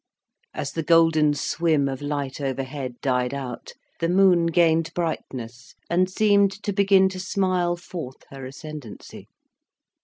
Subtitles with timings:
[0.55, 6.53] As the golden swim of light overhead died out, the moon gained brightness, and seemed
[6.63, 9.27] to begin to smile forth her ascendancy.